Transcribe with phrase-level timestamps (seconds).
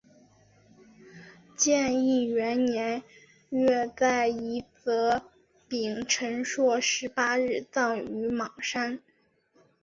[1.55, 3.03] 建义元年
[3.51, 5.21] 月在夷则
[5.67, 8.99] 丙辰朔十八日葬于邙山。